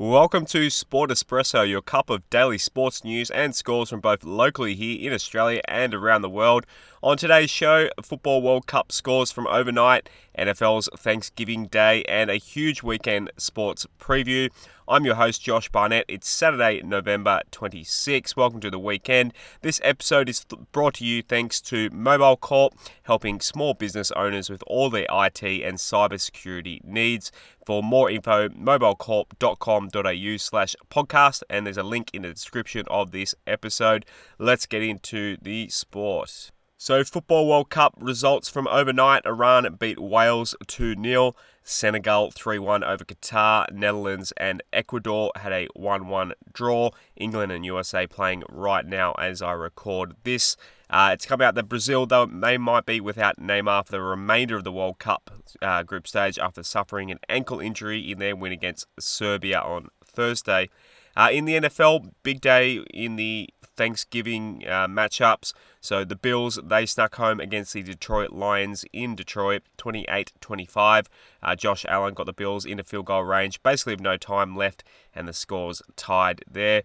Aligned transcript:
Welcome 0.00 0.46
to 0.46 0.70
Sport 0.70 1.10
Espresso, 1.10 1.68
your 1.68 1.82
cup 1.82 2.08
of 2.08 2.30
daily 2.30 2.56
sports 2.56 3.02
news 3.02 3.32
and 3.32 3.52
scores 3.52 3.90
from 3.90 3.98
both 3.98 4.22
locally 4.22 4.76
here 4.76 5.08
in 5.08 5.12
Australia 5.12 5.60
and 5.66 5.92
around 5.92 6.22
the 6.22 6.30
world. 6.30 6.66
On 7.02 7.16
today's 7.16 7.50
show, 7.50 7.88
Football 8.00 8.40
World 8.40 8.68
Cup 8.68 8.92
scores 8.92 9.32
from 9.32 9.48
overnight, 9.48 10.08
NFL's 10.38 10.88
Thanksgiving 10.96 11.66
Day, 11.66 12.04
and 12.04 12.30
a 12.30 12.36
huge 12.36 12.80
weekend 12.80 13.32
sports 13.38 13.88
preview. 13.98 14.50
I'm 14.86 15.04
your 15.04 15.16
host, 15.16 15.42
Josh 15.42 15.68
Barnett. 15.68 16.04
It's 16.06 16.28
Saturday, 16.28 16.80
November 16.82 17.42
26. 17.50 18.36
Welcome 18.36 18.60
to 18.60 18.70
the 18.70 18.78
weekend. 18.78 19.34
This 19.62 19.80
episode 19.82 20.28
is 20.28 20.46
brought 20.70 20.94
to 20.94 21.04
you 21.04 21.22
thanks 21.22 21.60
to 21.62 21.90
Mobile 21.90 22.36
Corp, 22.36 22.74
helping 23.08 23.40
small 23.40 23.72
business 23.72 24.10
owners 24.12 24.50
with 24.50 24.62
all 24.66 24.90
their 24.90 25.06
IT 25.10 25.42
and 25.42 25.78
cybersecurity 25.78 26.84
needs. 26.84 27.32
For 27.64 27.82
more 27.82 28.10
info, 28.10 28.50
mobilecorp.com.au 28.50 30.36
slash 30.36 30.76
podcast, 30.90 31.42
and 31.48 31.66
there's 31.66 31.78
a 31.78 31.82
link 31.82 32.10
in 32.12 32.22
the 32.22 32.32
description 32.34 32.84
of 32.88 33.10
this 33.10 33.34
episode. 33.46 34.04
Let's 34.38 34.66
get 34.66 34.82
into 34.82 35.38
the 35.40 35.70
sport. 35.70 36.50
So, 36.80 37.02
Football 37.02 37.48
World 37.48 37.70
Cup 37.70 37.94
results 37.98 38.48
from 38.48 38.68
overnight 38.68 39.26
Iran 39.26 39.66
beat 39.80 39.98
Wales 39.98 40.54
2 40.68 40.94
0. 41.02 41.34
Senegal 41.64 42.30
3 42.30 42.60
1 42.60 42.84
over 42.84 43.04
Qatar. 43.04 43.68
Netherlands 43.72 44.32
and 44.36 44.62
Ecuador 44.72 45.32
had 45.34 45.52
a 45.52 45.66
1 45.74 46.06
1 46.06 46.34
draw. 46.52 46.90
England 47.16 47.50
and 47.50 47.66
USA 47.66 48.06
playing 48.06 48.44
right 48.48 48.86
now 48.86 49.10
as 49.14 49.42
I 49.42 49.54
record 49.54 50.14
this. 50.22 50.56
Uh, 50.88 51.10
it's 51.14 51.26
come 51.26 51.40
out 51.40 51.56
that 51.56 51.68
Brazil, 51.68 52.06
though, 52.06 52.26
they 52.26 52.56
might 52.56 52.86
be 52.86 53.00
without 53.00 53.40
Neymar 53.40 53.86
for 53.86 53.90
the 53.90 54.00
remainder 54.00 54.56
of 54.56 54.62
the 54.62 54.70
World 54.70 55.00
Cup 55.00 55.32
uh, 55.60 55.82
group 55.82 56.06
stage 56.06 56.38
after 56.38 56.62
suffering 56.62 57.10
an 57.10 57.18
ankle 57.28 57.58
injury 57.58 58.08
in 58.08 58.20
their 58.20 58.36
win 58.36 58.52
against 58.52 58.86
Serbia 59.00 59.60
on 59.60 59.88
Thursday. 60.04 60.70
Uh, 61.18 61.30
in 61.32 61.46
the 61.46 61.54
NFL, 61.54 62.12
big 62.22 62.40
day 62.40 62.76
in 62.94 63.16
the 63.16 63.50
Thanksgiving 63.60 64.62
uh, 64.64 64.86
matchups. 64.86 65.52
So 65.80 66.04
the 66.04 66.14
Bills, 66.14 66.60
they 66.62 66.86
snuck 66.86 67.16
home 67.16 67.40
against 67.40 67.72
the 67.72 67.82
Detroit 67.82 68.30
Lions 68.30 68.84
in 68.92 69.16
Detroit, 69.16 69.62
28 69.78 70.32
25. 70.40 71.08
Uh, 71.42 71.56
Josh 71.56 71.84
Allen 71.88 72.14
got 72.14 72.26
the 72.26 72.32
Bills 72.32 72.64
into 72.64 72.84
field 72.84 73.06
goal 73.06 73.24
range, 73.24 73.60
basically 73.64 73.94
with 73.94 74.00
no 74.00 74.16
time 74.16 74.54
left, 74.54 74.84
and 75.12 75.26
the 75.26 75.32
scores 75.32 75.82
tied 75.96 76.44
there. 76.48 76.84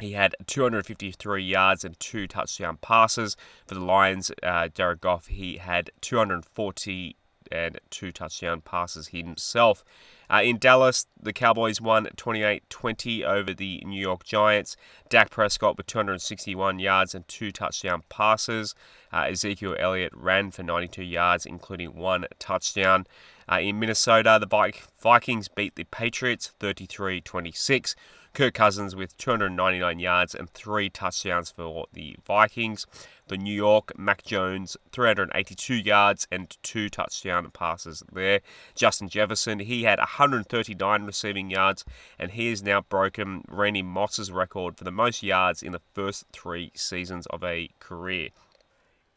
He 0.00 0.12
had 0.12 0.34
253 0.46 1.44
yards 1.44 1.84
and 1.84 2.00
two 2.00 2.26
touchdown 2.26 2.78
passes. 2.80 3.36
For 3.66 3.74
the 3.74 3.84
Lions, 3.84 4.32
uh, 4.42 4.68
Jared 4.68 5.02
Goff, 5.02 5.26
he 5.26 5.58
had 5.58 5.90
240 6.00 7.16
and 7.50 7.78
two 7.90 8.12
touchdown 8.12 8.60
passes 8.60 9.08
himself. 9.08 9.84
Uh, 10.30 10.42
in 10.44 10.58
Dallas, 10.58 11.06
the 11.20 11.32
Cowboys 11.32 11.80
won 11.80 12.08
28 12.16 12.68
20 12.70 13.24
over 13.24 13.52
the 13.52 13.82
New 13.84 14.00
York 14.00 14.24
Giants. 14.24 14.76
Dak 15.08 15.30
Prescott 15.30 15.76
with 15.76 15.86
261 15.86 16.78
yards 16.78 17.14
and 17.14 17.26
two 17.26 17.50
touchdown 17.50 18.02
passes. 18.08 18.74
Uh, 19.12 19.26
Ezekiel 19.28 19.74
Elliott 19.78 20.12
ran 20.14 20.52
for 20.52 20.62
92 20.62 21.02
yards, 21.02 21.46
including 21.46 21.96
one 21.96 22.26
touchdown. 22.38 23.06
Uh, 23.50 23.58
in 23.58 23.80
Minnesota, 23.80 24.38
the 24.40 24.82
Vikings 25.00 25.48
beat 25.48 25.74
the 25.74 25.84
Patriots 25.84 26.52
33 26.60 27.20
26. 27.20 27.96
Kirk 28.32 28.54
Cousins 28.54 28.94
with 28.94 29.16
299 29.16 29.98
yards 29.98 30.34
and 30.34 30.48
three 30.50 30.88
touchdowns 30.88 31.50
for 31.50 31.86
the 31.92 32.16
Vikings. 32.24 32.86
For 33.26 33.36
New 33.36 33.54
York, 33.54 33.96
Mac 33.98 34.22
Jones, 34.22 34.76
382 34.92 35.74
yards 35.74 36.26
and 36.30 36.56
two 36.62 36.88
touchdown 36.88 37.50
passes 37.52 38.02
there. 38.12 38.40
Justin 38.74 39.08
Jefferson, 39.08 39.60
he 39.60 39.84
had 39.84 39.98
139 39.98 41.04
receiving 41.04 41.50
yards, 41.50 41.84
and 42.18 42.32
he 42.32 42.50
has 42.50 42.62
now 42.62 42.80
broken 42.80 43.44
Randy 43.48 43.82
Moss's 43.82 44.32
record 44.32 44.76
for 44.76 44.84
the 44.84 44.90
most 44.90 45.22
yards 45.22 45.62
in 45.62 45.72
the 45.72 45.82
first 45.94 46.24
three 46.32 46.72
seasons 46.74 47.26
of 47.26 47.44
a 47.44 47.70
career. 47.78 48.30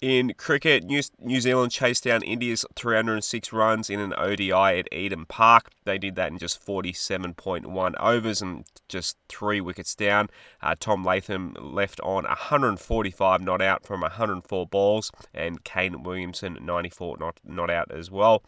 In 0.04 0.34
cricket, 0.34 0.84
New, 0.84 1.02
New 1.22 1.40
Zealand 1.40 1.72
chased 1.72 2.04
down 2.04 2.24
India's 2.24 2.66
306 2.76 3.54
runs 3.54 3.90
in 3.90 4.02
an 4.02 4.14
ODI 4.18 4.52
at 4.52 4.92
Eden 4.92 5.26
Park. 5.26 5.70
They 5.86 5.98
did 5.98 6.16
that 6.16 6.30
in 6.30 6.38
just 6.40 6.62
47.1 6.66 7.94
overs 7.98 8.42
and 8.42 8.66
just 8.90 9.16
three 9.30 9.62
wickets 9.62 9.96
down. 9.96 10.28
Uh, 10.62 10.76
Tom 10.78 11.06
Latham 11.06 11.56
left 11.58 12.02
on 12.02 12.26
145 12.26 13.42
not 13.44 13.62
out 13.62 13.86
from 13.86 14.02
104 14.02 14.68
balls, 14.68 15.10
and 15.34 15.64
Kane 15.64 16.04
Williamson 16.04 16.58
94 16.62 17.20
not, 17.20 17.40
not 17.46 17.70
out 17.70 17.90
as 17.90 18.12
well. 18.12 18.44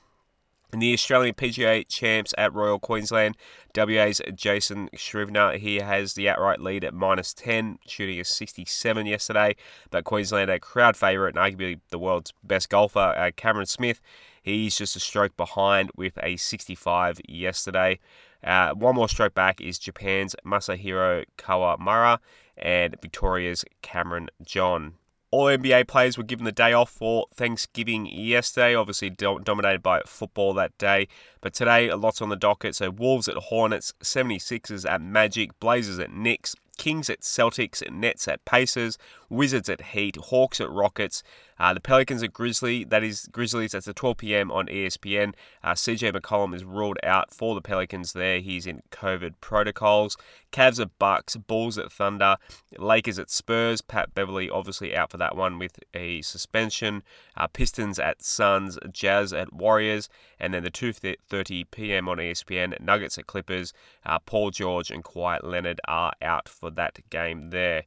The 0.71 0.93
Australian 0.93 1.35
PGA 1.35 1.87
champs 1.87 2.33
at 2.37 2.53
Royal 2.53 2.79
Queensland, 2.79 3.37
WA's 3.75 4.21
Jason 4.33 4.89
Scrivener, 4.95 5.57
he 5.57 5.77
has 5.77 6.13
the 6.13 6.27
outright 6.27 6.59
lead 6.59 6.83
at 6.83 6.93
minus 6.93 7.33
10, 7.33 7.79
shooting 7.87 8.19
a 8.19 8.25
67 8.25 9.05
yesterday. 9.05 9.55
But 9.89 10.03
Queensland, 10.03 10.49
a 10.49 10.59
crowd 10.59 10.97
favourite 10.97 11.35
and 11.35 11.57
arguably 11.57 11.79
the 11.89 11.99
world's 11.99 12.33
best 12.43 12.69
golfer, 12.69 12.99
uh, 12.99 13.31
Cameron 13.35 13.67
Smith, 13.67 14.01
he's 14.41 14.77
just 14.77 14.95
a 14.95 14.99
stroke 14.99 15.37
behind 15.37 15.91
with 15.95 16.17
a 16.21 16.35
65 16.35 17.21
yesterday. 17.27 17.99
Uh, 18.43 18.73
one 18.73 18.95
more 18.95 19.09
stroke 19.09 19.33
back 19.33 19.61
is 19.61 19.79
Japan's 19.79 20.35
Masahiro 20.45 21.25
Kawamura 21.37 22.19
and 22.57 22.95
Victoria's 23.01 23.65
Cameron 23.81 24.29
John. 24.43 24.95
All 25.31 25.45
NBA 25.45 25.87
players 25.87 26.17
were 26.17 26.23
given 26.23 26.45
the 26.45 26.51
day 26.51 26.71
off 26.71 26.89
for 26.89 27.25
Thanksgiving 27.33 28.05
yesterday, 28.05 28.75
obviously 28.75 29.09
dominated 29.09 29.83
by 29.83 30.01
football 30.05 30.53
that 30.53 30.77
day. 30.77 31.07
But 31.41 31.53
today, 31.53 31.89
a 31.89 31.97
lot's 31.97 32.21
on 32.21 32.29
the 32.29 32.35
docket. 32.35 32.75
So, 32.75 32.89
Wolves 32.89 33.27
at 33.27 33.35
Hornets, 33.35 33.93
76ers 34.01 34.89
at 34.89 35.01
Magic, 35.01 35.59
Blazers 35.59 35.99
at 35.99 36.11
Knicks, 36.11 36.55
Kings 36.77 37.09
at 37.09 37.21
Celtics, 37.21 37.89
Nets 37.91 38.27
at 38.27 38.43
Pacers, 38.45 38.97
Wizards 39.29 39.69
at 39.69 39.81
Heat, 39.81 40.15
Hawks 40.17 40.61
at 40.61 40.69
Rockets, 40.69 41.23
uh, 41.57 41.73
the 41.73 41.79
Pelicans 41.79 42.21
at 42.21 42.33
Grizzly. 42.33 42.83
That 42.83 43.03
is 43.03 43.29
Grizzlies. 43.31 43.71
That's 43.71 43.87
at 43.87 43.95
12 43.95 44.17
p.m. 44.17 44.51
on 44.51 44.67
ESPN. 44.67 45.33
Uh, 45.63 45.71
CJ 45.71 46.13
McCollum 46.13 46.53
is 46.53 46.65
ruled 46.65 46.97
out 47.03 47.33
for 47.33 47.55
the 47.55 47.61
Pelicans. 47.61 48.13
There, 48.13 48.39
he's 48.39 48.67
in 48.67 48.81
COVID 48.91 49.35
protocols. 49.39 50.17
Cavs 50.51 50.79
at 50.81 50.97
Bucks, 50.99 51.35
Bulls 51.35 51.77
at 51.77 51.91
Thunder, 51.91 52.37
Lakers 52.77 53.19
at 53.19 53.29
Spurs. 53.29 53.81
Pat 53.81 54.13
Beverley 54.13 54.49
obviously 54.49 54.95
out 54.95 55.11
for 55.11 55.17
that 55.17 55.35
one 55.35 55.57
with 55.59 55.79
a 55.93 56.21
suspension. 56.21 57.03
Uh, 57.37 57.47
Pistons 57.47 57.99
at 57.99 58.21
Suns, 58.21 58.77
Jazz 58.91 59.31
at 59.33 59.53
Warriors, 59.53 60.09
and 60.39 60.53
then 60.53 60.63
the 60.63 60.71
2:30 60.71 61.65
p.m. 61.71 62.09
on 62.09 62.17
ESPN. 62.17 62.79
Nuggets 62.81 63.17
at 63.17 63.27
Clippers. 63.27 63.73
Uh, 64.05 64.19
Paul 64.19 64.51
George 64.51 64.91
and 64.91 65.03
Kawhi 65.03 65.39
Leonard 65.41 65.79
are 65.87 66.13
out 66.21 66.49
for 66.49 66.64
that 66.71 66.99
game 67.09 67.49
there. 67.49 67.83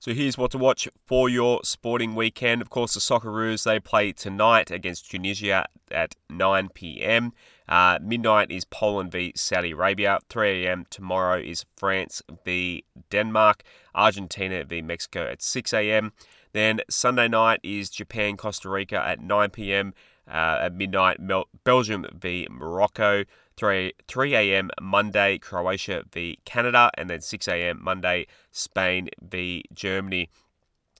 So 0.00 0.14
here's 0.14 0.38
what 0.38 0.52
to 0.52 0.58
watch 0.58 0.86
for 1.06 1.28
your 1.28 1.60
sporting 1.64 2.14
weekend. 2.14 2.62
Of 2.62 2.70
course, 2.70 2.94
the 2.94 3.00
Socceroos, 3.00 3.64
they 3.64 3.80
play 3.80 4.12
tonight 4.12 4.70
against 4.70 5.10
Tunisia 5.10 5.66
at 5.90 6.14
9 6.30 6.68
p.m. 6.72 7.32
Uh, 7.68 7.98
midnight 8.00 8.52
is 8.52 8.64
Poland 8.64 9.10
v 9.10 9.32
Saudi 9.34 9.72
Arabia. 9.72 10.20
3 10.28 10.66
a.m. 10.66 10.86
tomorrow 10.88 11.40
is 11.40 11.64
France 11.76 12.22
v 12.44 12.84
Denmark. 13.10 13.64
Argentina 13.92 14.62
v 14.62 14.82
Mexico 14.82 15.26
at 15.26 15.42
6 15.42 15.72
a.m. 15.72 16.12
Then 16.52 16.80
Sunday 16.88 17.26
night 17.26 17.58
is 17.64 17.90
Japan 17.90 18.36
Costa 18.36 18.68
Rica 18.68 19.04
at 19.04 19.20
9 19.20 19.50
p.m. 19.50 19.94
Uh, 20.28 20.58
at 20.62 20.74
midnight, 20.74 21.18
Mel- 21.18 21.48
Belgium 21.64 22.06
v 22.12 22.46
Morocco. 22.50 23.24
3, 23.58 23.92
3 24.06 24.34
a.m. 24.36 24.70
Monday, 24.80 25.36
Croatia 25.36 26.04
v 26.12 26.38
Canada, 26.44 26.90
and 26.96 27.10
then 27.10 27.20
6 27.20 27.48
a.m. 27.48 27.80
Monday, 27.82 28.26
Spain 28.52 29.08
v 29.20 29.64
Germany. 29.74 30.30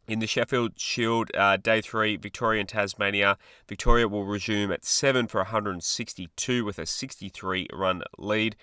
In 0.08 0.18
the 0.18 0.26
Sheffield 0.26 0.72
Shield, 0.76 1.30
uh, 1.36 1.56
day 1.58 1.80
three, 1.80 2.16
Victoria 2.16 2.60
and 2.60 2.68
Tasmania. 2.68 3.36
Victoria 3.68 4.08
will 4.08 4.24
resume 4.24 4.72
at 4.72 4.84
7 4.84 5.28
for 5.28 5.38
162 5.38 6.64
with 6.64 6.78
a 6.78 6.86
63 6.86 7.68
run 7.72 8.02
lead. 8.16 8.56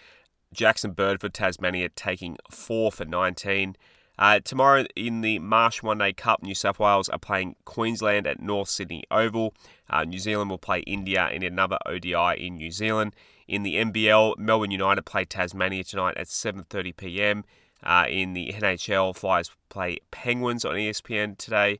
Jackson 0.51 0.91
Bird 0.91 1.21
for 1.21 1.29
Tasmania 1.29 1.89
taking 1.89 2.37
4 2.49 2.91
for 2.91 3.05
19. 3.05 3.77
Uh, 4.17 4.39
tomorrow 4.43 4.85
in 4.95 5.21
the 5.21 5.39
Marsh 5.39 5.83
One 5.83 5.99
Day 5.99 6.13
Cup, 6.13 6.41
New 6.41 6.55
South 6.55 6.79
Wales 6.79 7.09
are 7.09 7.19
playing 7.19 7.55
Queensland 7.63 8.25
at 8.27 8.41
North 8.41 8.69
Sydney 8.69 9.03
Oval. 9.11 9.53
Uh, 9.89 10.03
New 10.03 10.19
Zealand 10.19 10.49
will 10.49 10.57
play 10.57 10.79
India 10.81 11.29
in 11.29 11.43
another 11.43 11.77
ODI 11.85 12.45
in 12.45 12.55
New 12.55 12.71
Zealand. 12.71 13.13
In 13.47 13.63
the 13.63 13.75
NBL, 13.75 14.37
Melbourne 14.37 14.71
United 14.71 15.03
play 15.03 15.25
Tasmania 15.25 15.83
tonight 15.83 16.17
at 16.17 16.27
7:30 16.27 16.97
p.m. 16.97 17.43
Uh, 17.83 18.05
in 18.09 18.33
the 18.33 18.51
NHL, 18.53 19.15
Flyers 19.15 19.51
play 19.69 19.99
Penguins 20.11 20.65
on 20.65 20.75
ESPN 20.75 21.37
today. 21.37 21.79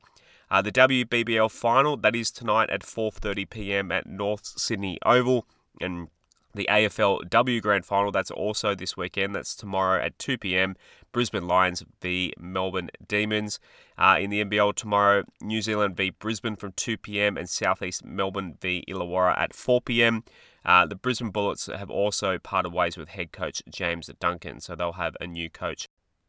Uh, 0.52 0.62
the 0.62 0.72
WBBL 0.72 1.50
final 1.50 1.98
that 1.98 2.16
is 2.16 2.30
tonight 2.30 2.70
at 2.70 2.82
4:30 2.82 3.50
p.m. 3.50 3.92
at 3.92 4.06
North 4.06 4.46
Sydney 4.46 5.00
Oval, 5.04 5.48
and 5.82 6.10
the 6.54 6.68
AFLW 6.70 7.62
Grand 7.62 7.86
Final 7.86 8.12
that's 8.12 8.32
also 8.32 8.76
this 8.76 8.96
weekend. 8.96 9.36
That's 9.36 9.56
tomorrow 9.56 10.02
at 10.02 10.18
2 10.20 10.38
p.m. 10.38 10.76
Brisbane 11.12 11.48
Lions 11.48 11.84
v 12.02 12.34
Melbourne 12.40 12.92
Demons. 13.08 13.60
Uh, 13.98 14.18
in 14.20 14.30
the 14.30 14.44
NBL 14.44 14.76
tomorrow, 14.76 15.24
New 15.42 15.62
Zealand 15.62 15.98
v 15.98 16.12
Brisbane 16.12 16.56
from 16.56 16.74
2 16.74 16.98
p.m. 16.98 17.38
and 17.38 17.50
Southeast 17.50 18.06
Melbourne 18.06 18.58
v 18.62 18.84
Illawarra 18.88 19.38
at 19.38 19.54
4 19.54 19.82
p.m. 19.82 20.24
Uh, 20.66 20.86
the 20.86 20.96
Brisbane 20.96 21.30
Bullets 21.30 21.68
have 21.68 21.90
also 21.90 22.40
parted 22.40 22.74
ways 22.74 22.98
with 22.98 23.10
head 23.10 23.32
coach 23.32 23.62
James 23.70 24.10
Duncan, 24.20 24.60
so 24.60 24.76
they'll 24.76 24.94
have 24.94 25.16
a 25.22 25.28
new 25.28 25.50
coach. 25.50 25.88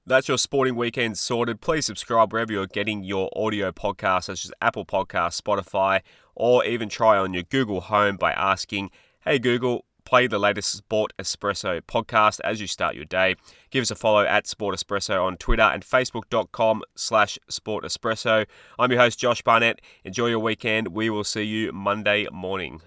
That's 0.09 0.29
your 0.29 0.39
sporting 0.39 0.77
weekend 0.77 1.19
sorted. 1.19 1.61
Please 1.61 1.85
subscribe 1.87 2.33
wherever 2.33 2.53
you're 2.53 2.69
getting 2.69 3.03
your 3.03 3.29
audio 3.35 3.73
podcasts, 3.73 4.25
such 4.25 4.45
as 4.45 4.53
Apple 4.63 4.85
Podcasts, 4.85 5.41
Spotify, 5.41 6.01
or 6.37 6.65
even 6.65 6.89
try 6.89 7.19
on 7.19 7.35
your 7.35 7.43
Google 7.43 7.81
Home 7.81 8.17
by 8.17 8.31
asking, 8.33 8.91
Hey 9.23 9.41
Google, 9.41 9.85
play 10.05 10.29
the 10.29 10.39
latest 10.39 10.71
Sport 10.71 11.13
Espresso 11.19 11.81
podcast 11.83 12.39
as 12.45 12.61
you 12.61 12.69
start 12.69 12.95
your 12.95 13.05
day. 13.05 13.35
Give 13.71 13.83
us 13.83 13.91
a 13.91 13.97
follow 13.97 14.25
at 14.25 14.47
Sport 14.47 14.77
Espresso 14.77 15.25
on 15.25 15.39
Twitter 15.39 15.63
and 15.63 15.83
Facebook.com 15.83 16.83
slash 16.95 17.37
Sport 17.49 17.85
Espresso. 17.85 18.47
I'm 18.79 18.93
your 18.93 19.01
host, 19.01 19.19
Josh 19.19 19.43
Barnett. 19.43 19.81
Enjoy 20.05 20.29
your 20.29 20.39
weekend. 20.39 20.89
We 20.89 21.11
will 21.11 21.25
see 21.25 21.43
you 21.43 21.73
Monday 21.73 22.29
morning. 22.31 22.81